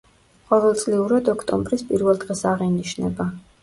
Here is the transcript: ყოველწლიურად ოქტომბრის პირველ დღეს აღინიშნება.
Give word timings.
ყოველწლიურად 0.53 1.31
ოქტომბრის 1.35 1.87
პირველ 1.93 2.21
დღეს 2.27 2.45
აღინიშნება. 2.57 3.35